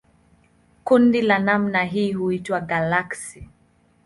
[0.83, 3.49] Kundi la namna hiyo huitwa galaksi.